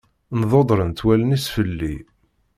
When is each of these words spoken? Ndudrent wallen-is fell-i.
Ndudrent 0.39 0.99
wallen-is 1.05 1.45
fell-i. 1.53 1.95